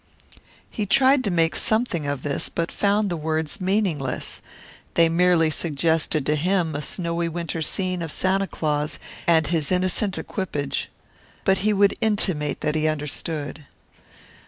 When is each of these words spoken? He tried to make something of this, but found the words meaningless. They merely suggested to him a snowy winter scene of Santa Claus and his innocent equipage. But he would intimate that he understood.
He 0.71 0.87
tried 0.87 1.23
to 1.25 1.29
make 1.29 1.55
something 1.55 2.07
of 2.07 2.23
this, 2.23 2.49
but 2.49 2.71
found 2.71 3.11
the 3.11 3.15
words 3.15 3.61
meaningless. 3.61 4.41
They 4.95 5.09
merely 5.09 5.51
suggested 5.51 6.25
to 6.25 6.35
him 6.35 6.73
a 6.75 6.81
snowy 6.81 7.29
winter 7.29 7.61
scene 7.61 8.01
of 8.01 8.11
Santa 8.11 8.47
Claus 8.47 8.97
and 9.27 9.45
his 9.45 9.71
innocent 9.71 10.17
equipage. 10.17 10.89
But 11.43 11.59
he 11.59 11.71
would 11.71 11.93
intimate 12.01 12.61
that 12.61 12.73
he 12.73 12.87
understood. 12.87 13.67